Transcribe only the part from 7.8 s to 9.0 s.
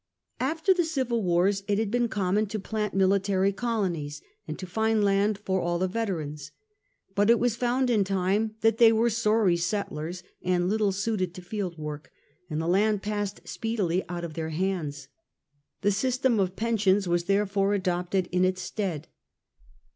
in time that they